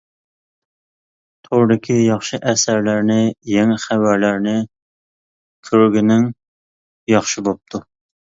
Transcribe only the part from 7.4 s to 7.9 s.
بوپتۇ.